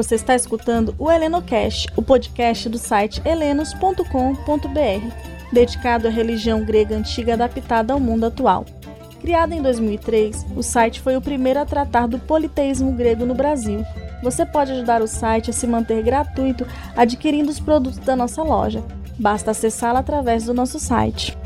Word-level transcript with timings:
Você 0.00 0.14
está 0.14 0.34
escutando 0.34 0.94
o 0.98 1.10
HelenoCast, 1.10 1.88
o 1.94 2.00
podcast 2.00 2.70
do 2.70 2.78
site 2.78 3.20
helenos.com.br, 3.22 4.02
dedicado 5.52 6.08
à 6.08 6.10
religião 6.10 6.64
grega 6.64 6.96
antiga 6.96 7.34
adaptada 7.34 7.92
ao 7.92 8.00
mundo 8.00 8.24
atual. 8.24 8.64
Criado 9.20 9.52
em 9.52 9.60
2003, 9.60 10.46
o 10.56 10.62
site 10.62 11.02
foi 11.02 11.18
o 11.18 11.20
primeiro 11.20 11.60
a 11.60 11.66
tratar 11.66 12.08
do 12.08 12.18
politeísmo 12.18 12.92
grego 12.92 13.26
no 13.26 13.34
Brasil. 13.34 13.84
Você 14.22 14.46
pode 14.46 14.72
ajudar 14.72 15.02
o 15.02 15.06
site 15.06 15.50
a 15.50 15.52
se 15.52 15.66
manter 15.66 16.02
gratuito 16.02 16.66
adquirindo 16.96 17.50
os 17.50 17.60
produtos 17.60 17.98
da 17.98 18.16
nossa 18.16 18.42
loja. 18.42 18.82
Basta 19.18 19.50
acessá-la 19.50 19.98
através 20.00 20.44
do 20.44 20.54
nosso 20.54 20.80
site. 20.80 21.36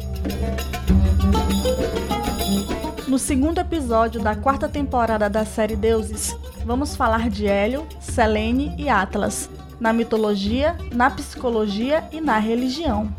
No 3.09 3.19
segundo 3.19 3.59
episódio 3.59 4.21
da 4.21 4.37
quarta 4.37 4.69
temporada 4.69 5.29
da 5.29 5.45
série 5.45 5.75
Deuses, 5.75 6.37
vamos 6.64 6.96
falar 6.96 7.28
de 7.28 7.46
Hélio, 7.46 7.86
Selene 8.00 8.74
e 8.78 8.88
Atlas, 8.88 9.50
na 9.78 9.92
mitologia, 9.92 10.77
na 10.92 11.10
psicologia 11.10 12.04
e 12.10 12.20
na 12.20 12.38
religião. 12.38 13.12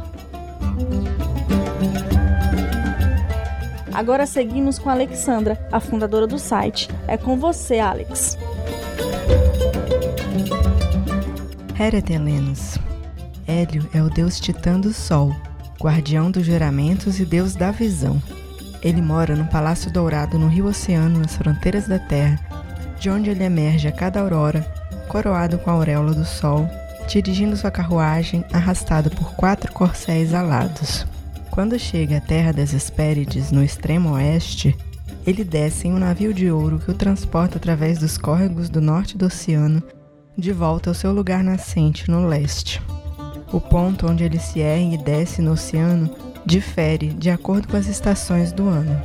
Agora 3.94 4.26
seguimos 4.26 4.78
com 4.78 4.90
a 4.90 4.94
Alexandra, 4.94 5.58
a 5.72 5.80
fundadora 5.80 6.28
do 6.28 6.38
site. 6.38 6.90
É 7.08 7.16
com 7.16 7.38
você, 7.38 7.80
Alex. 7.80 8.38
Heretelenos. 11.80 12.78
Hélio 13.48 13.88
é 13.94 14.02
o 14.02 14.10
deus 14.10 14.40
titã 14.40 14.80
do 14.80 14.92
sol, 14.92 15.34
guardião 15.80 16.32
dos 16.32 16.46
juramentos 16.46 17.20
e 17.20 17.26
deus 17.26 17.54
da 17.54 17.72
visão. 17.72 18.22
Ele 18.82 19.02
mora 19.02 19.36
num 19.36 19.46
palácio 19.46 19.92
dourado 19.92 20.38
no 20.38 20.48
rio 20.48 20.66
Oceano, 20.66 21.20
nas 21.20 21.36
fronteiras 21.36 21.88
da 21.88 22.00
Terra, 22.00 22.40
de 23.00 23.10
onde 23.10 23.30
ele 23.30 23.44
emerge 23.44 23.88
a 23.88 23.92
cada 23.92 24.20
aurora, 24.20 24.62
coroado 25.08 25.58
com 25.58 25.70
a 25.70 25.74
auréola 25.74 26.14
do 26.14 26.26
sol, 26.26 26.68
dirigindo 27.08 27.56
sua 27.56 27.72
carruagem 27.72 28.44
arrastado 28.52 29.10
por 29.10 29.36
quatro 29.36 29.72
corcéis 29.72 30.34
alados. 30.34 31.06
Quando 31.52 31.80
chega 31.80 32.18
à 32.18 32.22
Terra 32.22 32.52
das 32.52 32.74
Hespérides, 32.74 33.52
no 33.52 33.64
extremo 33.64 34.12
oeste, 34.14 34.76
ele 35.26 35.44
desce 35.44 35.88
em 35.88 35.94
um 35.94 36.00
navio 36.00 36.34
de 36.34 36.52
ouro 36.52 36.80
que 36.80 36.92
o 36.92 36.94
transporta 36.94 37.58
através 37.58 37.98
dos 37.98 38.18
córregos 38.18 38.70
do 38.70 38.82
norte 38.82 39.18
do 39.18 39.26
oceano 39.26 39.82
de 40.38 40.52
volta 40.52 40.90
ao 40.90 40.94
seu 40.94 41.12
lugar 41.12 41.44
nascente 41.44 42.12
no 42.12 42.28
leste. 42.28 42.82
O 43.52 43.60
ponto 43.62 44.08
onde 44.08 44.24
ele 44.24 44.40
se 44.40 44.60
ergue 44.60 44.96
e 44.96 45.04
desce 45.04 45.42
no 45.42 45.54
oceano 45.54 46.14
difere 46.46 47.08
de 47.08 47.30
acordo 47.30 47.68
com 47.68 47.78
as 47.78 47.88
estações 47.88 48.52
do 48.52 48.68
ano. 48.68 49.02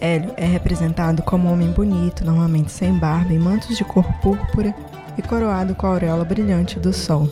Hélio 0.00 0.32
é 0.36 0.46
representado 0.46 1.22
como 1.22 1.48
um 1.48 1.52
homem 1.52 1.70
bonito, 1.70 2.24
normalmente 2.24 2.72
sem 2.72 2.94
barba, 2.94 3.32
em 3.32 3.38
mantos 3.38 3.76
de 3.76 3.84
cor 3.84 4.04
púrpura 4.22 4.74
e 5.18 5.22
coroado 5.22 5.74
com 5.74 5.86
a 5.86 5.90
auréola 5.90 6.24
brilhante 6.24 6.80
do 6.80 6.92
sol. 6.92 7.28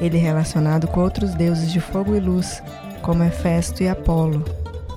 Ele 0.00 0.18
é 0.18 0.20
relacionado 0.20 0.88
com 0.88 1.00
outros 1.00 1.32
deuses 1.34 1.70
de 1.70 1.80
fogo 1.80 2.16
e 2.16 2.20
luz, 2.20 2.60
como 3.02 3.22
Hefesto 3.22 3.84
e 3.84 3.88
Apolo. 3.88 4.44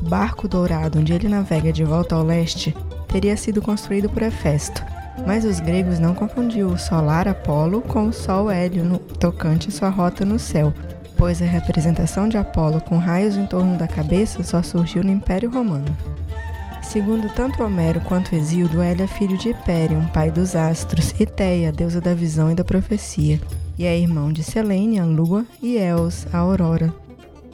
O 0.02 0.10
barco 0.10 0.48
dourado 0.48 1.00
onde 1.00 1.14
ele 1.14 1.30
navega 1.30 1.72
de 1.72 1.84
volta 1.84 2.16
ao 2.16 2.24
leste 2.24 2.76
teria 3.08 3.38
sido 3.38 3.62
construído 3.62 4.10
por 4.10 4.24
Hefesto, 4.24 4.84
mas 5.28 5.46
os 5.46 5.60
gregos 5.60 6.00
não 6.00 6.16
confundiam 6.16 6.70
o 6.70 6.78
solar 6.78 7.28
Apolo 7.28 7.82
com 7.82 8.08
o 8.08 8.14
sol 8.14 8.50
Hélio 8.50 8.84
no 8.84 8.98
tocante 8.98 9.72
sua 9.72 9.90
rota 9.90 10.26
no 10.26 10.40
céu, 10.40 10.74
pois 11.16 11.40
a 11.40 11.46
representação 11.46 12.28
de 12.28 12.38
Apolo 12.38 12.82
com 12.82 12.98
raios 12.98 13.38
em 13.38 13.46
torno 13.46 13.78
da 13.78 13.88
cabeça 13.88 14.44
só 14.44 14.64
surgiu 14.64 15.04
no 15.04 15.12
Império 15.12 15.52
Romano. 15.52 15.96
Segundo 16.96 17.28
tanto 17.28 17.62
Homero 17.62 18.00
quanto 18.00 18.34
Hesíodo, 18.34 18.82
Hélio 18.82 19.04
é 19.04 19.08
filho 19.08 19.38
de 19.38 19.50
Hipérion, 19.50 20.06
pai 20.14 20.32
dos 20.32 20.56
astros, 20.56 21.14
e 21.20 21.26
Teia, 21.26 21.70
deusa 21.70 22.00
da 22.00 22.14
visão 22.14 22.50
e 22.50 22.56
da 22.56 22.64
profecia, 22.64 23.38
e 23.78 23.84
é 23.84 24.00
irmão 24.00 24.32
de 24.32 24.42
Selene, 24.42 24.98
a 24.98 25.04
lua, 25.04 25.46
e 25.62 25.76
Eos, 25.76 26.26
a 26.32 26.38
aurora. 26.38 26.94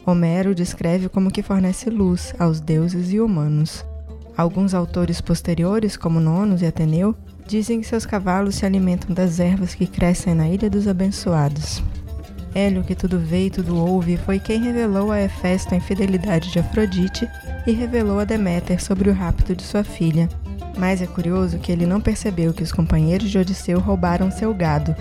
Homero 0.05 0.53
descreve 0.53 1.09
como 1.09 1.31
que 1.31 1.41
fornece 1.41 1.89
luz 1.89 2.35
aos 2.37 2.59
deuses 2.59 3.11
e 3.11 3.19
humanos. 3.19 3.83
Alguns 4.37 4.75
autores 4.75 5.19
posteriores, 5.19 5.97
como 5.97 6.19
Nonos 6.19 6.61
e 6.61 6.67
Ateneu, 6.67 7.15
dizem 7.47 7.81
que 7.81 7.87
seus 7.87 8.05
cavalos 8.05 8.53
se 8.53 8.65
alimentam 8.67 9.11
das 9.11 9.39
ervas 9.39 9.73
que 9.73 9.87
crescem 9.87 10.35
na 10.35 10.47
Ilha 10.47 10.69
dos 10.69 10.87
Abençoados. 10.87 11.81
Hélio, 12.53 12.83
que 12.83 12.93
tudo 12.93 13.17
vê 13.17 13.45
e 13.45 13.49
tudo 13.49 13.75
ouve, 13.75 14.17
foi 14.17 14.37
quem 14.37 14.61
revelou 14.61 15.11
a 15.11 15.19
Hefesto 15.19 15.73
a 15.73 15.77
infidelidade 15.77 16.51
de 16.51 16.59
Afrodite 16.59 17.27
e 17.65 17.71
revelou 17.71 18.19
a 18.19 18.25
Deméter 18.25 18.83
sobre 18.83 19.09
o 19.09 19.13
rapto 19.13 19.55
de 19.55 19.63
sua 19.63 19.83
filha. 19.83 20.29
Mas 20.77 21.01
é 21.01 21.07
curioso 21.07 21.59
que 21.59 21.71
ele 21.71 21.85
não 21.85 22.01
percebeu 22.01 22.53
que 22.53 22.63
os 22.63 22.71
companheiros 22.71 23.29
de 23.29 23.37
Odisseu 23.37 23.79
roubaram 23.79 24.31
seu 24.31 24.53
gado. 24.53 24.95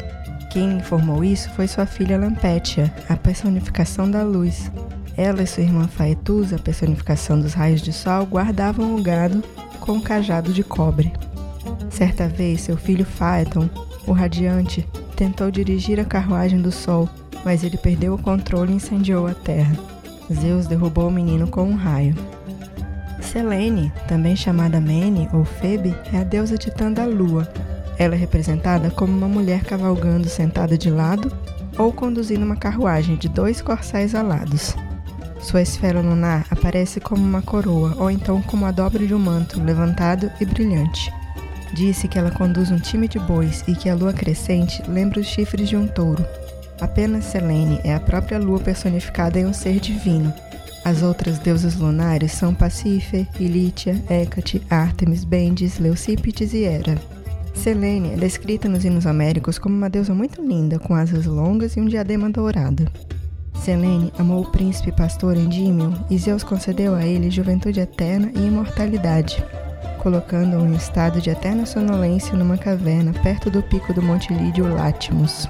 Quem 0.50 0.78
informou 0.78 1.22
isso 1.22 1.49
foi 1.50 1.69
sua 1.69 1.87
filha 1.87 2.19
Lampétia, 2.19 2.93
a 3.09 3.16
personificação 3.16 4.10
da 4.10 4.22
luz. 4.22 4.70
Ela 5.16 5.43
e 5.43 5.47
sua 5.47 5.62
irmã 5.62 5.87
Faetusa, 5.87 6.56
a 6.56 6.59
personificação 6.59 7.38
dos 7.38 7.54
raios 7.54 7.82
de 7.82 7.93
sol, 7.93 8.26
guardavam 8.26 8.94
o 8.94 9.03
gado 9.03 9.43
com 9.81 9.93
um 9.93 10.00
cajado 10.00 10.53
de 10.53 10.65
cobre. 10.65 11.12
Certa 11.88 12.28
vez, 12.28 12.62
seu 12.62 12.76
filho 12.76 13.04
Phaeton, 13.04 13.69
o 14.06 14.12
radiante, 14.12 14.87
tentou 15.15 15.50
dirigir 15.50 16.00
a 16.00 16.04
carruagem 16.04 16.60
do 16.60 16.72
sol 16.72 17.09
mas 17.44 17.65
ele 17.65 17.76
perdeu 17.76 18.15
o 18.15 18.19
controle 18.19 18.72
e 18.72 18.76
incendiou 18.76 19.26
a 19.26 19.34
terra. 19.34 19.75
Zeus 20.32 20.66
derrubou 20.66 21.09
o 21.09 21.12
menino 21.12 21.49
com 21.49 21.65
um 21.65 21.75
raio. 21.75 22.15
Selene, 23.31 23.93
também 24.09 24.35
chamada 24.35 24.81
Mene 24.81 25.29
ou 25.33 25.45
Febe, 25.45 25.95
é 26.13 26.19
a 26.19 26.25
deusa 26.25 26.59
titã 26.59 26.91
da 26.91 27.05
lua. 27.05 27.49
Ela 27.97 28.17
é 28.17 28.19
representada 28.19 28.91
como 28.91 29.17
uma 29.17 29.29
mulher 29.29 29.63
cavalgando 29.63 30.29
sentada 30.29 30.77
de 30.77 30.91
lado 30.91 31.31
ou 31.79 31.93
conduzindo 31.93 32.45
uma 32.45 32.57
carruagem 32.57 33.15
de 33.15 33.29
dois 33.29 33.63
corcéis 33.63 34.17
alados. 34.17 34.75
Sua 35.41 35.63
esfera 35.63 36.01
lunar 36.01 36.45
aparece 36.51 36.99
como 36.99 37.23
uma 37.23 37.41
coroa 37.41 37.95
ou 37.99 38.11
então 38.11 38.43
como 38.43 38.67
a 38.67 38.73
dobra 38.73 39.07
de 39.07 39.15
um 39.15 39.19
manto 39.21 39.62
levantado 39.62 40.29
e 40.41 40.45
brilhante. 40.45 41.12
Disse 41.73 42.09
que 42.09 42.19
ela 42.19 42.33
conduz 42.33 42.73
um 42.73 42.81
time 42.81 43.07
de 43.07 43.21
bois 43.21 43.62
e 43.69 43.77
que 43.77 43.89
a 43.89 43.95
lua 43.95 44.12
crescente 44.12 44.83
lembra 44.89 45.21
os 45.21 45.29
chifres 45.29 45.69
de 45.69 45.77
um 45.77 45.87
touro. 45.87 46.27
Apenas 46.81 47.27
Selene 47.27 47.81
é 47.85 47.95
a 47.95 48.01
própria 48.01 48.41
lua 48.41 48.59
personificada 48.59 49.39
em 49.39 49.47
um 49.47 49.53
ser 49.53 49.79
divino. 49.79 50.35
As 50.85 51.03
outras 51.03 51.39
deusas 51.39 51.77
lunares 51.77 52.33
são 52.33 52.55
Pacífe, 52.55 53.29
Ilítia, 53.39 54.03
Hécate, 54.09 54.63
Ártemis, 54.71 55.25
Bendis, 55.25 55.79
Leucípides 55.79 56.55
e 56.55 56.65
Hera. 56.65 57.01
Selene 57.55 58.15
é 58.15 58.17
descrita 58.17 58.69
nos 58.69 58.85
hinos 58.85 59.05
homéricos 59.05 59.59
como 59.59 59.77
uma 59.77 59.91
deusa 59.91 60.15
muito 60.15 60.43
linda, 60.43 60.79
com 60.79 60.95
asas 60.95 61.27
longas 61.27 61.77
e 61.77 61.81
um 61.81 61.85
diadema 61.85 62.31
dourado. 62.31 62.91
Selene 63.55 64.11
amou 64.19 64.43
o 64.43 64.51
príncipe 64.51 64.91
pastor 64.91 65.37
Endímio 65.37 65.93
e 66.09 66.17
Zeus 66.17 66.43
concedeu 66.43 66.95
a 66.95 67.05
ele 67.05 67.31
juventude 67.31 67.81
eterna 67.81 68.33
e 68.35 68.47
imortalidade, 68.47 69.45
colocando-o 69.99 70.65
em 70.67 70.75
estado 70.75 71.21
de 71.21 71.29
eterna 71.29 71.67
sonolência 71.67 72.35
numa 72.35 72.57
caverna 72.57 73.12
perto 73.23 73.51
do 73.51 73.62
pico 73.62 73.93
do 73.93 74.01
Monte 74.01 74.33
Lídio 74.33 74.67
Látimos. 74.75 75.47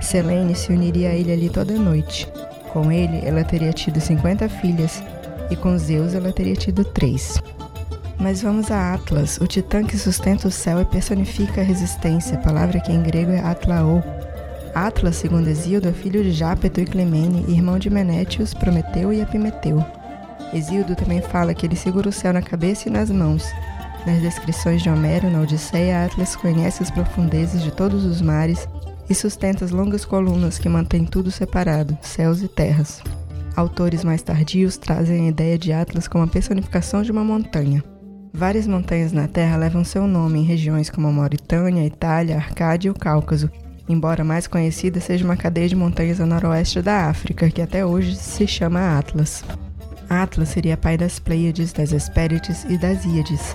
Selene 0.00 0.54
se 0.54 0.72
uniria 0.72 1.10
a 1.10 1.14
ele 1.14 1.32
ali 1.32 1.50
toda 1.50 1.76
noite. 1.76 2.28
Com 2.72 2.90
ele, 2.90 3.20
ela 3.22 3.44
teria 3.44 3.72
tido 3.72 4.00
50 4.00 4.48
filhas, 4.48 5.02
e 5.50 5.56
com 5.56 5.76
Zeus 5.76 6.14
ela 6.14 6.32
teria 6.32 6.56
tido 6.56 6.84
três. 6.84 7.38
Mas 8.18 8.40
vamos 8.40 8.70
a 8.70 8.94
Atlas, 8.94 9.38
o 9.38 9.46
titã 9.46 9.84
que 9.84 9.98
sustenta 9.98 10.48
o 10.48 10.50
céu 10.50 10.80
e 10.80 10.84
personifica 10.86 11.60
a 11.60 11.64
resistência, 11.64 12.38
palavra 12.38 12.80
que 12.80 12.90
em 12.90 13.02
grego 13.02 13.32
é 13.32 13.40
Atlaô. 13.40 14.00
Atlas, 14.74 15.16
segundo 15.16 15.48
Hesíodo, 15.48 15.88
é 15.88 15.92
filho 15.92 16.22
de 16.22 16.32
Jápeto 16.32 16.80
e 16.80 16.86
Clemene, 16.86 17.44
irmão 17.46 17.78
de 17.78 17.90
Menétios, 17.90 18.54
Prometeu 18.54 19.12
e 19.12 19.20
Epimeteu. 19.20 19.84
Hesíodo 20.54 20.96
também 20.96 21.20
fala 21.20 21.52
que 21.52 21.66
ele 21.66 21.76
segura 21.76 22.08
o 22.08 22.12
céu 22.12 22.32
na 22.32 22.40
cabeça 22.40 22.88
e 22.88 22.92
nas 22.92 23.10
mãos. 23.10 23.44
Nas 24.06 24.20
descrições 24.22 24.82
de 24.82 24.88
Homero, 24.88 25.30
na 25.30 25.42
Odisseia, 25.42 26.06
Atlas 26.06 26.34
conhece 26.34 26.82
as 26.82 26.90
profundezas 26.90 27.62
de 27.62 27.70
todos 27.70 28.04
os 28.06 28.22
mares 28.22 28.66
e 29.12 29.14
sustenta 29.14 29.62
as 29.62 29.70
longas 29.70 30.06
colunas 30.06 30.58
que 30.58 30.70
mantêm 30.70 31.04
tudo 31.04 31.30
separado, 31.30 31.96
céus 32.00 32.42
e 32.42 32.48
terras. 32.48 33.02
Autores 33.54 34.02
mais 34.02 34.22
tardios 34.22 34.78
trazem 34.78 35.26
a 35.26 35.28
ideia 35.28 35.58
de 35.58 35.70
Atlas 35.70 36.08
como 36.08 36.24
a 36.24 36.26
personificação 36.26 37.02
de 37.02 37.12
uma 37.12 37.22
montanha. 37.22 37.84
Várias 38.32 38.66
montanhas 38.66 39.12
na 39.12 39.28
Terra 39.28 39.58
levam 39.58 39.84
seu 39.84 40.06
nome 40.06 40.40
em 40.40 40.44
regiões 40.44 40.88
como 40.88 41.08
a 41.08 41.12
Mauritânia, 41.12 41.84
Itália, 41.84 42.36
Arcádia 42.36 42.88
e 42.88 42.90
o 42.90 42.94
Cáucaso, 42.94 43.50
embora 43.86 44.22
a 44.22 44.24
mais 44.24 44.46
conhecida 44.46 44.98
seja 44.98 45.26
uma 45.26 45.36
cadeia 45.36 45.68
de 45.68 45.76
montanhas 45.76 46.18
a 46.18 46.24
noroeste 46.24 46.80
da 46.80 47.10
África, 47.10 47.50
que 47.50 47.60
até 47.60 47.84
hoje 47.84 48.16
se 48.16 48.46
chama 48.46 48.98
Atlas. 48.98 49.44
Atlas 50.08 50.48
seria 50.48 50.78
pai 50.78 50.96
das 50.96 51.18
Pleiades, 51.18 51.74
das 51.74 51.92
Hespérides 51.92 52.64
e 52.64 52.78
das 52.78 53.04
Íades. 53.04 53.54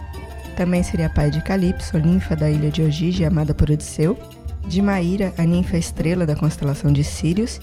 Também 0.56 0.83
seria 0.83 1.10
pai 1.10 1.31
de 1.31 1.42
Calipso, 1.42 1.98
ninfa 1.98 2.36
da 2.36 2.48
ilha 2.48 2.69
de 2.69 2.83
Ogige, 2.83 3.25
amada 3.25 3.56
por 3.56 3.71
Odisseu, 3.71 4.15
de 4.67 4.81
Maíra, 4.81 5.33
a 5.37 5.43
ninfa 5.43 5.77
estrela 5.77 6.25
da 6.25 6.35
constelação 6.35 6.91
de 6.91 7.03
Sírios, 7.03 7.59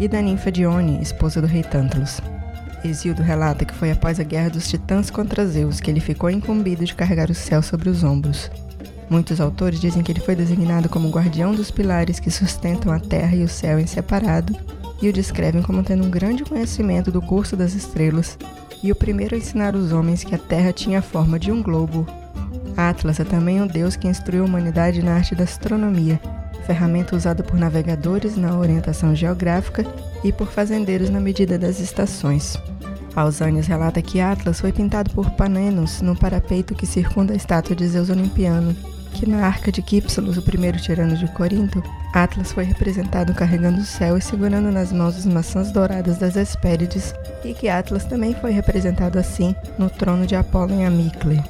e 0.00 0.08
da 0.08 0.20
ninfa 0.20 0.50
Dione, 0.50 1.00
esposa 1.02 1.40
do 1.40 1.46
rei 1.46 1.62
Tântalos. 1.62 2.20
Hesíodo 2.84 3.22
relata 3.22 3.64
que 3.64 3.74
foi 3.74 3.90
após 3.90 4.18
a 4.18 4.22
guerra 4.22 4.50
dos 4.50 4.68
titãs 4.68 5.10
contra 5.10 5.46
Zeus 5.46 5.80
que 5.80 5.90
ele 5.90 6.00
ficou 6.00 6.30
incumbido 6.30 6.84
de 6.84 6.94
carregar 6.94 7.30
o 7.30 7.34
céu 7.34 7.62
sobre 7.62 7.88
os 7.88 8.02
ombros. 8.02 8.50
Muitos 9.08 9.40
autores 9.40 9.80
dizem 9.80 10.02
que 10.02 10.10
ele 10.10 10.20
foi 10.20 10.34
designado 10.34 10.88
como 10.88 11.10
guardião 11.10 11.54
dos 11.54 11.70
pilares 11.70 12.18
que 12.18 12.30
sustentam 12.30 12.92
a 12.92 12.98
terra 12.98 13.36
e 13.36 13.44
o 13.44 13.48
céu 13.48 13.78
em 13.78 13.86
separado, 13.86 14.56
e 15.00 15.08
o 15.08 15.12
descrevem 15.12 15.62
como 15.62 15.82
tendo 15.82 16.04
um 16.04 16.10
grande 16.10 16.44
conhecimento 16.44 17.12
do 17.12 17.20
curso 17.20 17.56
das 17.56 17.74
estrelas, 17.74 18.38
e 18.82 18.90
o 18.90 18.96
primeiro 18.96 19.34
a 19.34 19.38
ensinar 19.38 19.76
os 19.76 19.92
homens 19.92 20.24
que 20.24 20.34
a 20.34 20.38
terra 20.38 20.72
tinha 20.72 20.98
a 21.00 21.02
forma 21.02 21.38
de 21.38 21.52
um 21.52 21.62
globo. 21.62 22.06
Atlas 22.76 23.20
é 23.20 23.24
também 23.24 23.62
o 23.62 23.66
deus 23.66 23.96
que 23.96 24.08
instruiu 24.08 24.42
a 24.42 24.46
humanidade 24.46 25.02
na 25.02 25.14
arte 25.14 25.34
da 25.34 25.44
astronomia, 25.44 26.20
ferramenta 26.66 27.14
usada 27.14 27.42
por 27.42 27.58
navegadores 27.58 28.36
na 28.36 28.58
orientação 28.58 29.14
geográfica 29.14 29.86
e 30.24 30.32
por 30.32 30.48
fazendeiros 30.48 31.08
na 31.08 31.20
medida 31.20 31.58
das 31.58 31.78
estações. 31.80 32.58
Pausanias 33.14 33.66
relata 33.66 34.02
que 34.02 34.20
Atlas 34.20 34.60
foi 34.60 34.72
pintado 34.72 35.10
por 35.10 35.30
Panenos 35.30 36.02
no 36.02 36.14
parapeito 36.14 36.74
que 36.74 36.84
circunda 36.86 37.32
a 37.32 37.36
estátua 37.36 37.74
de 37.74 37.88
Zeus 37.88 38.10
Olimpiano, 38.10 38.76
que 39.14 39.26
na 39.26 39.46
arca 39.46 39.72
de 39.72 39.80
Quípsulos, 39.80 40.36
o 40.36 40.42
primeiro 40.42 40.78
tirano 40.78 41.16
de 41.16 41.26
Corinto, 41.32 41.82
Atlas 42.12 42.52
foi 42.52 42.64
representado 42.64 43.32
carregando 43.32 43.80
o 43.80 43.84
céu 43.84 44.18
e 44.18 44.20
segurando 44.20 44.70
nas 44.70 44.92
mãos 44.92 45.16
as 45.16 45.24
maçãs 45.24 45.72
douradas 45.72 46.18
das 46.18 46.36
Hespérides, 46.36 47.14
e 47.42 47.54
que 47.54 47.68
Atlas 47.68 48.04
também 48.04 48.34
foi 48.34 48.50
representado 48.50 49.18
assim 49.18 49.56
no 49.78 49.88
trono 49.88 50.26
de 50.26 50.36
Apolo 50.36 50.74
em 50.74 50.84
Amicle. 50.84 51.42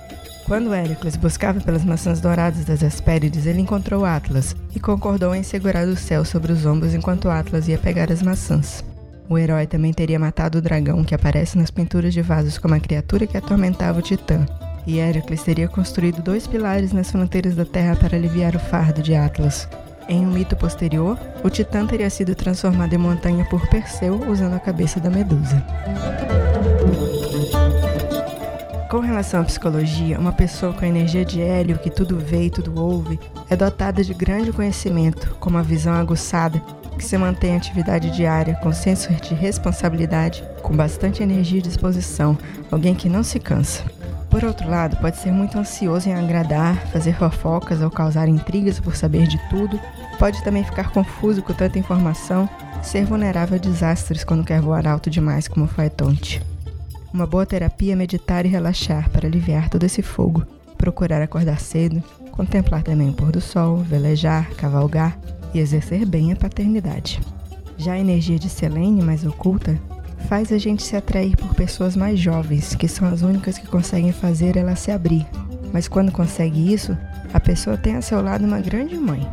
Quando 0.47 0.73
Hércules 0.73 1.17
buscava 1.17 1.61
pelas 1.61 1.85
maçãs 1.85 2.21
douradas 2.21 2.65
das 2.65 2.81
Hespérides, 2.81 3.47
ele 3.47 3.61
encontrou 3.61 4.05
Atlas 4.05 4.55
e 4.77 4.79
concordou 4.79 5.35
em 5.35 5.43
segurar 5.43 5.89
o 5.89 5.97
céu 5.97 6.25
sobre 6.25 6.53
os 6.53 6.65
ombros 6.65 6.95
enquanto 6.95 7.29
Atlas 7.29 7.67
ia 7.67 7.77
pegar 7.77 8.13
as 8.13 8.23
maçãs. 8.23 8.85
O 9.29 9.37
herói 9.37 9.67
também 9.67 9.93
teria 9.93 10.21
matado 10.21 10.59
o 10.59 10.63
dragão 10.63 11.03
que 11.03 11.17
aparece 11.17 11.59
nas 11.59 11.69
pinturas 11.69 12.15
de 12.15 12.23
vasos 12.23 12.59
como 12.59 12.75
a 12.75 12.81
criatura 12.81 13.27
que 13.27 13.37
atormentava 13.37 13.99
o 13.99 14.03
Titã. 14.03 14.47
E 14.87 15.01
Hércules 15.01 15.43
teria 15.43 15.67
construído 15.67 16.23
dois 16.23 16.47
pilares 16.47 16.93
nas 16.93 17.11
fronteiras 17.11 17.57
da 17.57 17.65
Terra 17.65 17.97
para 17.97 18.17
aliviar 18.17 18.55
o 18.55 18.61
fardo 18.61 19.03
de 19.03 19.17
Atlas. 19.17 19.69
Em 20.09 20.25
um 20.25 20.31
mito 20.31 20.55
posterior, 20.55 21.19
o 21.43 21.51
Titã 21.51 21.85
teria 21.85 22.09
sido 22.09 22.37
transformado 22.37 22.93
em 22.93 22.99
montanha 22.99 23.45
por 23.47 23.69
Perseu 23.69 24.21
usando 24.31 24.55
a 24.55 24.61
cabeça 24.61 25.01
da 25.01 25.11
Medusa. 25.11 25.61
Com 28.89 29.01
relação 29.01 29.41
à 29.41 29.45
psicologia, 29.45 30.17
uma 30.17 30.31
pessoa 30.31 30.73
com 30.73 30.85
a 30.85 30.89
energia 30.89 31.25
de 31.25 31.41
Hélio, 31.41 31.77
que 31.77 31.91
tudo 31.91 32.17
vê 32.19 32.45
e 32.45 32.51
tudo 32.51 32.81
ouve, 32.81 33.19
é 33.51 33.57
dotada 33.57 34.05
de 34.05 34.15
grande 34.15 34.53
conhecimento, 34.53 35.35
com 35.41 35.51
uma 35.51 35.63
visão 35.63 35.93
aguçada 35.93 36.63
que 36.97 37.05
se 37.05 37.19
mantém 37.19 37.51
em 37.51 37.57
atividade 37.57 38.11
diária, 38.13 38.55
com 38.63 38.73
senso 38.73 39.13
de 39.13 39.35
responsabilidade, 39.35 40.45
com 40.63 40.75
bastante 40.75 41.21
energia 41.21 41.59
e 41.59 41.63
disposição, 41.63 42.39
alguém 42.71 42.95
que 42.95 43.09
não 43.09 43.25
se 43.25 43.41
cansa. 43.41 43.83
Por 44.31 44.45
outro 44.45 44.71
lado, 44.71 44.97
pode 44.99 45.17
ser 45.17 45.33
muito 45.33 45.59
ansioso 45.59 46.09
em 46.09 46.15
agradar, 46.15 46.77
fazer 46.93 47.15
fofocas 47.15 47.83
ou 47.83 47.91
causar 47.91 48.29
intrigas 48.29 48.79
por 48.79 48.95
saber 48.95 49.27
de 49.27 49.39
tudo, 49.51 49.81
pode 50.17 50.43
também 50.45 50.63
ficar 50.63 50.91
confuso 50.91 51.43
com 51.43 51.53
tanta 51.53 51.79
informação, 51.79 52.49
ser 52.83 53.05
vulnerável 53.05 53.57
a 53.57 53.61
desastres 53.61 54.23
quando 54.23 54.45
quer 54.45 54.61
voar 54.61 54.87
alto 54.87 55.11
demais 55.11 55.49
como 55.49 55.67
o 55.67 55.69
Faetonte. 55.69 56.56
Uma 57.17 57.27
boa 57.27 57.47
terapia 57.47 57.95
é 57.95 57.97
meditar 57.97 58.45
e 58.45 58.49
relaxar 58.51 59.09
para 59.09 59.27
aliviar 59.27 59.71
todo 59.71 59.85
esse 59.85 60.03
fogo, 60.03 60.45
procurar 60.77 61.23
acordar 61.23 61.59
cedo, 61.59 62.05
contemplar 62.31 62.83
também 62.83 63.09
o 63.09 63.13
pôr 63.15 63.33
do 63.33 63.41
sol, 63.41 63.79
velejar, 63.79 64.51
cavalgar, 64.51 65.19
e 65.55 65.59
exercer 65.59 66.05
bem 66.05 66.31
a 66.31 66.37
paternidade. 66.37 67.19
Já 67.79 67.95
a 67.95 67.99
energia 67.99 68.39
de 68.39 68.51
Selene, 68.51 69.03
mais 69.03 69.25
oculta, 69.25 69.81
faz 70.29 70.53
a 70.53 70.59
gente 70.59 70.83
se 70.83 70.95
atrair 70.95 71.35
por 71.39 71.55
pessoas 71.55 71.97
mais 71.97 72.21
jovens, 72.21 72.75
que 72.75 72.87
são 72.87 73.09
as 73.09 73.23
únicas 73.23 73.57
que 73.57 73.67
conseguem 73.67 74.13
fazer 74.13 74.55
ela 74.55 74.77
se 74.77 74.91
abrir. 74.91 75.27
Mas 75.73 75.89
quando 75.89 76.13
consegue 76.13 76.71
isso, 76.71 76.95
a 77.33 77.41
pessoa 77.41 77.79
tem 77.79 77.97
a 77.97 78.03
seu 78.03 78.21
lado 78.21 78.45
uma 78.45 78.61
grande 78.61 78.95
mãe. 78.95 79.27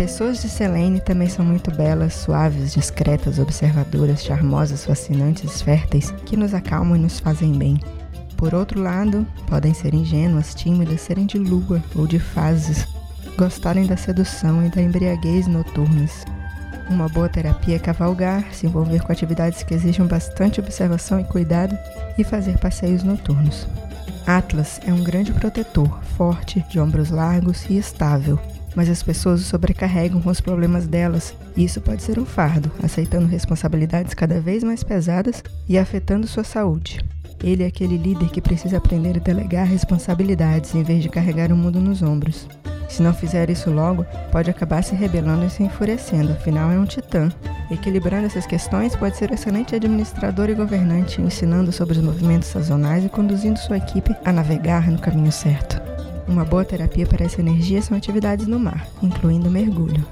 Pessoas 0.00 0.40
de 0.40 0.48
Selene 0.48 0.98
também 0.98 1.28
são 1.28 1.44
muito 1.44 1.70
belas, 1.70 2.14
suaves, 2.14 2.72
discretas, 2.72 3.38
observadoras, 3.38 4.24
charmosas, 4.24 4.86
fascinantes, 4.86 5.60
férteis, 5.60 6.10
que 6.24 6.38
nos 6.38 6.54
acalmam 6.54 6.96
e 6.96 7.00
nos 7.00 7.20
fazem 7.20 7.52
bem. 7.52 7.78
Por 8.34 8.54
outro 8.54 8.80
lado, 8.80 9.26
podem 9.46 9.74
ser 9.74 9.92
ingênuas, 9.92 10.54
tímidas, 10.54 11.02
serem 11.02 11.26
de 11.26 11.36
lua 11.36 11.84
ou 11.94 12.06
de 12.06 12.18
fases, 12.18 12.88
gostarem 13.36 13.84
da 13.84 13.94
sedução 13.94 14.64
e 14.64 14.70
da 14.70 14.80
embriaguez 14.80 15.46
noturnas. 15.46 16.24
Uma 16.88 17.06
boa 17.06 17.28
terapia 17.28 17.76
é 17.76 17.78
cavalgar, 17.78 18.54
se 18.54 18.64
envolver 18.64 19.02
com 19.02 19.12
atividades 19.12 19.62
que 19.62 19.74
exijam 19.74 20.06
bastante 20.06 20.60
observação 20.60 21.20
e 21.20 21.24
cuidado 21.24 21.76
e 22.16 22.24
fazer 22.24 22.56
passeios 22.56 23.02
noturnos. 23.02 23.68
Atlas 24.26 24.80
é 24.86 24.94
um 24.94 25.04
grande 25.04 25.30
protetor, 25.30 26.02
forte, 26.16 26.64
de 26.70 26.80
ombros 26.80 27.10
largos 27.10 27.66
e 27.68 27.76
estável, 27.76 28.40
mas 28.74 28.88
as 28.88 29.02
pessoas 29.02 29.40
o 29.40 29.44
sobrecarregam 29.44 30.20
com 30.20 30.30
os 30.30 30.40
problemas 30.40 30.86
delas, 30.86 31.34
e 31.56 31.64
isso 31.64 31.80
pode 31.80 32.02
ser 32.02 32.18
um 32.18 32.26
fardo, 32.26 32.70
aceitando 32.82 33.26
responsabilidades 33.26 34.14
cada 34.14 34.40
vez 34.40 34.62
mais 34.62 34.82
pesadas 34.82 35.42
e 35.68 35.78
afetando 35.78 36.26
sua 36.26 36.44
saúde. 36.44 37.00
Ele 37.42 37.62
é 37.62 37.66
aquele 37.66 37.96
líder 37.96 38.28
que 38.28 38.40
precisa 38.40 38.76
aprender 38.76 39.16
a 39.16 39.20
delegar 39.20 39.66
responsabilidades 39.66 40.74
em 40.74 40.82
vez 40.82 41.02
de 41.02 41.08
carregar 41.08 41.50
o 41.50 41.56
mundo 41.56 41.80
nos 41.80 42.02
ombros. 42.02 42.46
Se 42.88 43.02
não 43.02 43.14
fizer 43.14 43.48
isso 43.48 43.70
logo, 43.70 44.04
pode 44.32 44.50
acabar 44.50 44.82
se 44.82 44.96
rebelando 44.96 45.46
e 45.46 45.50
se 45.50 45.62
enfurecendo, 45.62 46.32
afinal 46.32 46.70
é 46.70 46.78
um 46.78 46.84
titã. 46.84 47.30
Equilibrando 47.70 48.26
essas 48.26 48.46
questões, 48.46 48.96
pode 48.96 49.16
ser 49.16 49.32
excelente 49.32 49.76
administrador 49.76 50.50
e 50.50 50.54
governante, 50.54 51.22
ensinando 51.22 51.70
sobre 51.70 51.96
os 51.96 52.04
movimentos 52.04 52.48
sazonais 52.48 53.04
e 53.04 53.08
conduzindo 53.08 53.60
sua 53.60 53.78
equipe 53.78 54.14
a 54.24 54.32
navegar 54.32 54.90
no 54.90 54.98
caminho 54.98 55.30
certo. 55.30 55.89
Uma 56.30 56.44
boa 56.44 56.64
terapia 56.64 57.04
para 57.06 57.24
essa 57.24 57.40
energia 57.40 57.82
são 57.82 57.96
atividades 57.96 58.46
no 58.46 58.56
mar, 58.56 58.86
incluindo 59.02 59.50
mergulho. 59.50 60.06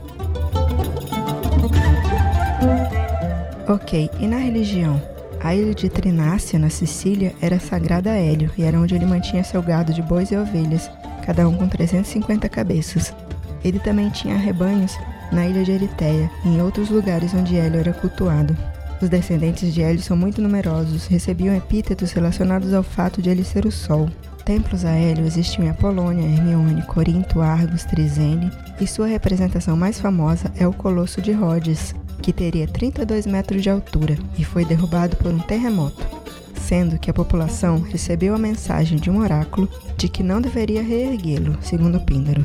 Ok, 3.69 4.11
e 4.19 4.27
na 4.27 4.39
religião? 4.39 5.01
A 5.41 5.55
ilha 5.55 5.73
de 5.73 5.89
Trinácia, 5.89 6.59
na 6.59 6.71
Sicília, 6.71 7.33
era 7.41 7.61
sagrada 7.61 8.11
a 8.11 8.17
Hélio 8.17 8.51
e 8.59 8.65
era 8.65 8.81
onde 8.81 8.97
ele 8.97 9.07
mantinha 9.07 9.45
seu 9.45 9.63
gado 9.63 9.93
de 9.93 10.03
bois 10.03 10.33
e 10.33 10.37
ovelhas, 10.37 10.91
cada 11.25 11.49
um 11.49 11.55
com 11.55 11.69
350 11.69 12.49
cabeças. 12.49 13.15
Ele 13.63 13.79
também 13.79 14.11
tinha 14.11 14.37
rebanhos 14.37 14.99
na 15.31 15.47
ilha 15.47 15.63
de 15.63 15.71
Eritéia 15.71 16.29
e 16.45 16.49
em 16.49 16.61
outros 16.61 16.91
lugares 16.91 17.33
onde 17.33 17.57
Hélio 17.57 17.79
era 17.79 17.93
cultuado. 17.93 18.57
Os 19.01 19.09
descendentes 19.09 19.73
de 19.73 19.83
Hélio 19.83 20.03
são 20.03 20.17
muito 20.17 20.43
numerosos, 20.43 21.07
recebiam 21.07 21.55
epítetos 21.55 22.11
relacionados 22.11 22.75
ao 22.75 22.83
fato 22.83 23.23
de 23.23 23.31
ele 23.31 23.45
ser 23.45 23.65
o 23.65 23.71
Sol. 23.71 24.11
Templos 24.49 24.83
a 24.83 24.93
Hélio 24.93 25.27
existiam 25.27 25.67
em 25.67 25.69
Apolônia, 25.69 26.27
Hermione, 26.27 26.81
Corinto, 26.87 27.43
Argos, 27.43 27.85
Trizene, 27.85 28.51
e 28.81 28.87
sua 28.87 29.07
representação 29.07 29.77
mais 29.77 30.01
famosa 30.01 30.51
é 30.57 30.67
o 30.67 30.73
Colosso 30.73 31.21
de 31.21 31.33
Rhodes, 31.33 31.95
que 32.23 32.33
teria 32.33 32.67
32 32.67 33.27
metros 33.27 33.63
de 33.63 33.69
altura 33.69 34.17
e 34.39 34.45
foi 34.47 34.65
derrubado 34.65 35.17
por 35.17 35.31
um 35.31 35.39
terremoto 35.39 36.03
sendo 36.55 36.99
que 36.99 37.11
a 37.11 37.15
população 37.15 37.81
recebeu 37.81 38.35
a 38.35 38.39
mensagem 38.39 38.99
de 38.99 39.11
um 39.11 39.21
oráculo 39.21 39.69
de 39.99 40.09
que 40.09 40.23
não 40.23 40.41
deveria 40.41 40.83
reerguê-lo, 40.83 41.59
segundo 41.63 42.01
Píndaro. 42.01 42.45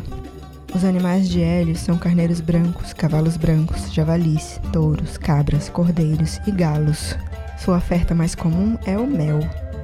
Os 0.76 0.84
animais 0.84 1.30
de 1.30 1.42
Hélio 1.42 1.76
são 1.76 1.98
carneiros 1.98 2.42
brancos, 2.42 2.92
cavalos 2.92 3.38
brancos, 3.38 3.94
javalis, 3.94 4.60
touros, 4.74 5.18
cabras, 5.18 5.70
cordeiros 5.70 6.40
e 6.46 6.52
galos. 6.52 7.18
Sua 7.58 7.78
oferta 7.78 8.14
mais 8.14 8.36
comum 8.36 8.78
é 8.86 8.98
o 8.98 9.08
mel. 9.08 9.40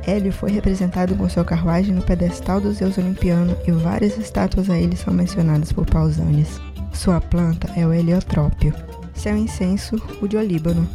Hélio 0.06 0.32
foi 0.32 0.51
representado 0.51 1.15
com 1.15 1.29
sua 1.29 1.44
carruagem 1.44 1.94
no 1.94 2.01
pedestal 2.01 2.60
do 2.60 2.72
Zeus 2.74 2.98
Olimpiano 2.98 3.56
e 3.68 3.72
várias 3.72 4.18
estátuas 4.18 4.70
a 4.70 4.77
ele 4.77 4.96
são 4.96 5.13
mencionadas 5.13 5.72
por 5.72 5.86
Pausanias. 5.86 6.60
Sua 6.94 7.22
planta 7.22 7.70
é 7.75 7.86
o 7.86 7.94
heliotrópio. 7.94 8.74
Seu 9.13 9.36
incenso, 9.36 10.01
o 10.22 10.27
de 10.27 10.38
olíbano. 10.38 10.88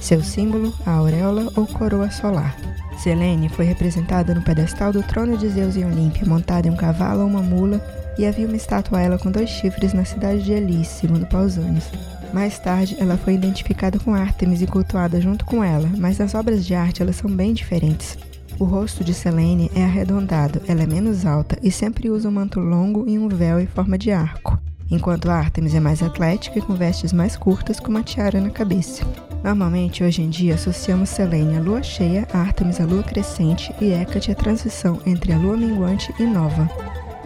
Seu 0.00 0.22
símbolo, 0.22 0.72
a 0.86 0.92
auréola 0.92 1.52
ou 1.56 1.66
coroa 1.66 2.10
solar. 2.10 2.56
Selene 2.98 3.48
foi 3.48 3.64
representada 3.64 4.34
no 4.34 4.42
pedestal 4.42 4.92
do 4.92 5.02
trono 5.02 5.36
de 5.36 5.48
Zeus 5.48 5.76
em 5.76 5.84
Olímpia, 5.84 6.26
montada 6.26 6.68
em 6.68 6.70
um 6.70 6.76
cavalo 6.76 7.22
ou 7.22 7.26
uma 7.26 7.42
mula, 7.42 7.80
e 8.16 8.26
havia 8.26 8.46
uma 8.46 8.56
estátua 8.56 8.98
a 8.98 9.02
ela 9.02 9.18
com 9.18 9.30
dois 9.30 9.50
chifres 9.50 9.92
na 9.92 10.04
cidade 10.04 10.42
de 10.42 10.52
Elis, 10.52 10.88
segundo 10.88 11.26
Pausanias. 11.26 11.90
Mais 12.32 12.58
tarde, 12.58 12.96
ela 12.98 13.16
foi 13.16 13.34
identificada 13.34 13.98
com 13.98 14.14
Ártemis 14.14 14.62
e 14.62 14.66
cultuada 14.66 15.20
junto 15.20 15.44
com 15.44 15.62
ela, 15.62 15.88
mas 15.98 16.18
nas 16.18 16.34
obras 16.34 16.64
de 16.64 16.74
arte 16.74 17.02
elas 17.02 17.16
são 17.16 17.30
bem 17.30 17.52
diferentes. 17.52 18.16
O 18.62 18.64
rosto 18.64 19.02
de 19.02 19.12
Selene 19.12 19.68
é 19.74 19.82
arredondado, 19.82 20.62
ela 20.68 20.84
é 20.84 20.86
menos 20.86 21.26
alta 21.26 21.58
e 21.64 21.68
sempre 21.68 22.08
usa 22.08 22.28
um 22.28 22.32
manto 22.32 22.60
longo 22.60 23.04
e 23.08 23.18
um 23.18 23.26
véu 23.26 23.58
em 23.58 23.66
forma 23.66 23.98
de 23.98 24.12
arco, 24.12 24.56
enquanto 24.88 25.32
Ártemis 25.32 25.74
é 25.74 25.80
mais 25.80 26.00
atlética 26.00 26.60
e 26.60 26.62
com 26.62 26.72
vestes 26.72 27.12
mais 27.12 27.36
curtas 27.36 27.80
com 27.80 27.88
uma 27.88 28.04
tiara 28.04 28.40
na 28.40 28.50
cabeça. 28.50 29.04
Normalmente, 29.42 30.04
hoje 30.04 30.22
em 30.22 30.30
dia, 30.30 30.54
associamos 30.54 31.08
Selene 31.08 31.56
à 31.56 31.60
lua 31.60 31.82
cheia, 31.82 32.24
Artemis 32.32 32.80
à 32.80 32.84
lua 32.84 33.02
crescente 33.02 33.74
e 33.80 33.90
Hecate 33.90 34.30
à 34.30 34.34
transição 34.36 35.00
entre 35.04 35.32
a 35.32 35.36
lua 35.36 35.56
minguante 35.56 36.14
e 36.20 36.22
nova. 36.22 36.70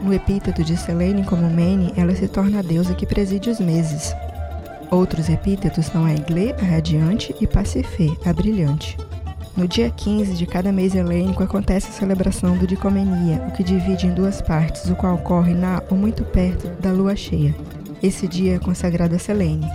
No 0.03 0.15
epíteto 0.15 0.65
de 0.65 0.75
Selene 0.75 1.23
como 1.23 1.51
Mene, 1.51 1.93
ela 1.99 2.15
se 2.15 2.29
torna 2.29 2.61
a 2.61 2.63
deusa 2.63 2.95
que 2.95 3.05
preside 3.05 3.51
os 3.51 3.61
meses. 3.61 4.15
Outros 4.91 5.29
epítetos 5.29 5.85
são 5.85 6.07
a 6.07 6.15
Iglê, 6.15 6.53
a 6.53 6.65
radiante, 6.65 7.35
e 7.43 7.47
Pacifê, 7.47 8.11
a 8.25 8.33
brilhante. 8.33 8.97
No 9.57 9.67
dia 9.67 9.91
15 9.91 10.35
de 10.35 10.45
cada 10.45 10.71
mês 10.71 10.95
helênico 10.95 11.43
acontece 11.43 11.89
a 11.89 11.93
celebração 11.93 12.59
do 12.59 12.67
Dicomenia, 12.67 13.43
o 13.49 13.53
que 13.53 13.65
divide 13.65 14.07
em 14.07 14.13
duas 14.13 14.43
partes, 14.43 14.91
o 14.91 14.95
qual 14.95 15.15
ocorre 15.15 15.55
na 15.55 15.83
ou 15.91 15.97
muito 15.97 16.23
perto 16.25 16.69
da 16.79 16.93
lua 16.93 17.17
cheia. 17.17 17.55
Esse 18.03 18.29
dia 18.29 18.57
é 18.57 18.59
consagrado 18.59 19.15
a 19.15 19.19
Selene. 19.19 19.67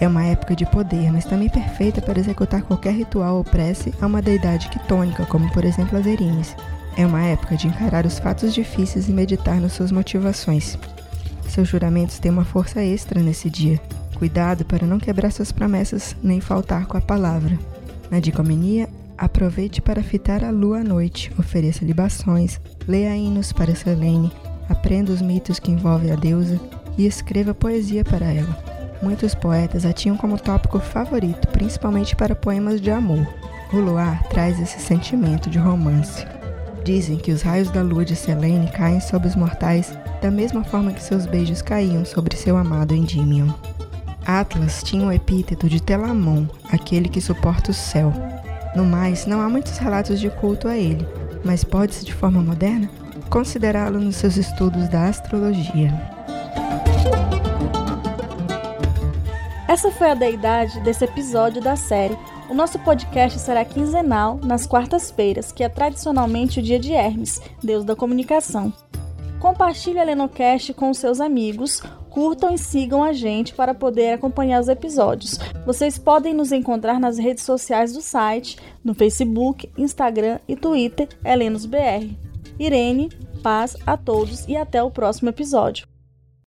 É 0.00 0.06
uma 0.06 0.22
época 0.24 0.54
de 0.54 0.64
poder, 0.66 1.10
mas 1.10 1.24
também 1.24 1.48
perfeita 1.48 2.00
para 2.00 2.20
executar 2.20 2.62
qualquer 2.62 2.94
ritual 2.94 3.38
ou 3.38 3.44
prece 3.44 3.92
a 4.00 4.06
uma 4.06 4.22
deidade 4.22 4.68
quitônica, 4.68 5.26
como 5.26 5.50
por 5.52 5.64
exemplo 5.64 5.98
as 5.98 6.06
Erines. 6.06 6.54
É 6.96 7.04
uma 7.04 7.24
época 7.24 7.56
de 7.56 7.66
encarar 7.66 8.06
os 8.06 8.20
fatos 8.20 8.54
difíceis 8.54 9.08
e 9.08 9.12
meditar 9.12 9.60
nas 9.60 9.72
suas 9.72 9.90
motivações. 9.90 10.78
Seus 11.48 11.66
juramentos 11.66 12.20
têm 12.20 12.30
uma 12.30 12.44
força 12.44 12.84
extra 12.84 13.20
nesse 13.20 13.50
dia. 13.50 13.80
Cuidado 14.14 14.64
para 14.64 14.86
não 14.86 15.00
quebrar 15.00 15.32
suas 15.32 15.50
promessas 15.50 16.14
nem 16.22 16.40
faltar 16.40 16.86
com 16.86 16.96
a 16.96 17.00
palavra. 17.00 17.58
Na 18.10 18.20
dicomenia, 18.20 18.88
aproveite 19.16 19.80
para 19.80 20.02
fitar 20.02 20.44
a 20.44 20.50
lua 20.50 20.78
à 20.80 20.84
noite, 20.84 21.32
ofereça 21.38 21.84
libações, 21.84 22.60
leia 22.86 23.16
hinos 23.16 23.52
para 23.52 23.74
Selene, 23.74 24.32
aprenda 24.68 25.12
os 25.12 25.22
mitos 25.22 25.58
que 25.58 25.70
envolvem 25.70 26.10
a 26.10 26.16
deusa 26.16 26.60
e 26.96 27.06
escreva 27.06 27.54
poesia 27.54 28.04
para 28.04 28.26
ela. 28.26 28.56
Muitos 29.02 29.34
poetas 29.34 29.84
a 29.84 29.92
tinham 29.92 30.16
como 30.16 30.38
tópico 30.38 30.78
favorito, 30.78 31.48
principalmente 31.48 32.16
para 32.16 32.34
poemas 32.34 32.80
de 32.80 32.90
amor. 32.90 33.26
O 33.72 33.76
luar 33.76 34.22
traz 34.28 34.60
esse 34.60 34.80
sentimento 34.80 35.50
de 35.50 35.58
romance. 35.58 36.24
Dizem 36.84 37.16
que 37.16 37.32
os 37.32 37.42
raios 37.42 37.70
da 37.70 37.82
lua 37.82 38.04
de 38.04 38.14
Selene 38.14 38.70
caem 38.70 39.00
sobre 39.00 39.28
os 39.28 39.34
mortais 39.34 39.92
da 40.22 40.30
mesma 40.30 40.64
forma 40.64 40.92
que 40.92 41.02
seus 41.02 41.26
beijos 41.26 41.60
caíam 41.60 42.04
sobre 42.04 42.36
seu 42.36 42.56
amado 42.56 42.94
Endymion. 42.94 43.52
Atlas 44.26 44.82
tinha 44.82 45.06
o 45.06 45.12
epíteto 45.12 45.68
de 45.68 45.82
Telamon, 45.82 46.46
aquele 46.70 47.08
que 47.08 47.20
suporta 47.20 47.70
o 47.70 47.74
céu. 47.74 48.12
No 48.74 48.84
mais, 48.84 49.26
não 49.26 49.40
há 49.40 49.48
muitos 49.48 49.78
relatos 49.78 50.20
de 50.20 50.30
culto 50.30 50.68
a 50.68 50.76
ele, 50.76 51.06
mas 51.44 51.62
pode-se 51.64 52.04
de 52.04 52.12
forma 52.12 52.42
moderna 52.42 52.90
considerá-lo 53.30 53.98
nos 53.98 54.16
seus 54.16 54.36
estudos 54.36 54.88
da 54.88 55.08
astrologia. 55.08 55.92
Essa 59.66 59.90
foi 59.90 60.10
a 60.10 60.14
deidade 60.14 60.80
desse 60.80 61.04
episódio 61.04 61.60
da 61.60 61.74
série 61.74 62.16
o 62.48 62.52
nosso 62.52 62.78
podcast 62.78 63.38
será 63.38 63.64
quinzenal, 63.64 64.38
nas 64.42 64.66
quartas-feiras, 64.66 65.50
que 65.50 65.64
é 65.64 65.68
tradicionalmente 65.68 66.60
o 66.60 66.62
dia 66.62 66.78
de 66.78 66.92
Hermes, 66.92 67.40
deus 67.62 67.84
da 67.84 67.96
comunicação. 67.96 68.70
Compartilhe 69.40 69.98
a 69.98 70.04
Lenocast 70.04 70.74
com 70.74 70.92
seus 70.92 71.20
amigos, 71.20 71.82
curtam 72.14 72.54
e 72.54 72.58
sigam 72.58 73.02
a 73.02 73.12
gente 73.12 73.52
para 73.52 73.74
poder 73.74 74.12
acompanhar 74.12 74.60
os 74.60 74.68
episódios. 74.68 75.36
Vocês 75.66 75.98
podem 75.98 76.32
nos 76.32 76.52
encontrar 76.52 77.00
nas 77.00 77.18
redes 77.18 77.42
sociais 77.42 77.92
do 77.92 78.00
site, 78.00 78.56
no 78.84 78.94
Facebook, 78.94 79.68
Instagram 79.76 80.38
e 80.46 80.54
Twitter, 80.54 81.08
HelenosBR. 81.24 82.16
Irene, 82.56 83.10
paz 83.42 83.76
a 83.84 83.96
todos 83.96 84.46
e 84.46 84.56
até 84.56 84.80
o 84.80 84.92
próximo 84.92 85.28
episódio. 85.28 85.93